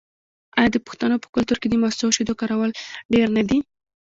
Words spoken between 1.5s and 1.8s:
کې د